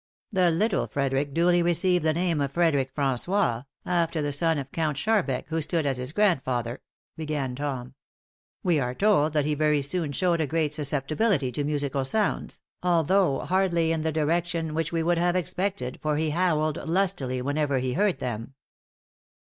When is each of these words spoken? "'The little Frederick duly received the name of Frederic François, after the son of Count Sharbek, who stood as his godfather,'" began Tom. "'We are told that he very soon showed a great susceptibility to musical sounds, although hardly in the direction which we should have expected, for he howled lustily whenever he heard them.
"'The 0.33 0.49
little 0.49 0.87
Frederick 0.87 1.31
duly 1.31 1.61
received 1.61 2.03
the 2.03 2.11
name 2.11 2.41
of 2.41 2.51
Frederic 2.53 2.91
François, 2.91 3.67
after 3.85 4.19
the 4.19 4.31
son 4.31 4.57
of 4.57 4.71
Count 4.71 4.97
Sharbek, 4.97 5.45
who 5.49 5.61
stood 5.61 5.85
as 5.85 5.97
his 5.97 6.11
godfather,'" 6.11 6.81
began 7.15 7.53
Tom. 7.53 7.93
"'We 8.63 8.79
are 8.79 8.95
told 8.95 9.33
that 9.33 9.45
he 9.45 9.53
very 9.53 9.83
soon 9.83 10.11
showed 10.11 10.41
a 10.41 10.47
great 10.47 10.73
susceptibility 10.73 11.51
to 11.51 11.63
musical 11.63 12.03
sounds, 12.03 12.61
although 12.81 13.41
hardly 13.41 13.91
in 13.91 14.01
the 14.01 14.11
direction 14.11 14.73
which 14.73 14.91
we 14.91 15.01
should 15.03 15.19
have 15.19 15.35
expected, 15.35 15.99
for 16.01 16.17
he 16.17 16.31
howled 16.31 16.77
lustily 16.89 17.39
whenever 17.39 17.77
he 17.77 17.93
heard 17.93 18.17
them. 18.17 18.55